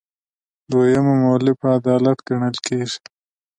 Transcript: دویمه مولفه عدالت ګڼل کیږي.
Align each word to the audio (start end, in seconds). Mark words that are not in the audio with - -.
دویمه 0.71 1.13
مولفه 1.23 1.67
عدالت 1.77 2.17
ګڼل 2.27 2.55
کیږي. 2.65 2.97